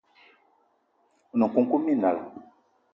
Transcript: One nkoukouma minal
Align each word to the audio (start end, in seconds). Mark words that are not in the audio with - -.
One 1.31 1.45
nkoukouma 1.49 1.79
minal 1.85 2.17